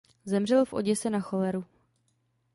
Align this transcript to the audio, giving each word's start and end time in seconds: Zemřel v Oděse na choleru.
Zemřel 0.25 0.65
v 0.65 0.73
Oděse 0.73 1.09
na 1.09 1.19
choleru. 1.19 1.65